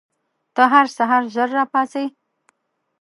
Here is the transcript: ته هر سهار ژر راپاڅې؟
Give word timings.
ته 0.55 0.63
هر 0.73 0.85
سهار 0.97 1.23
ژر 1.33 1.49
راپاڅې؟ 1.57 2.05